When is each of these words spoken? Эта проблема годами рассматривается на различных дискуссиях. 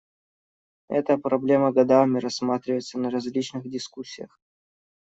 Эта 0.89 1.19
проблема 1.19 1.71
годами 1.71 2.17
рассматривается 2.17 2.97
на 2.97 3.11
различных 3.11 3.69
дискуссиях. 3.69 4.39